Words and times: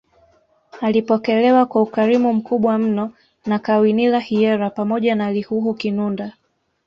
Alipokelewa 0.81 1.65
kwa 1.65 1.81
ukarimu 1.81 2.33
mkubwa 2.33 2.77
mno 2.77 3.13
na 3.45 3.59
Kawinila 3.59 4.19
Hyera 4.19 4.69
pamoja 4.69 5.15
na 5.15 5.31
Lihuhu 5.31 5.73
Kinunda 5.73 6.33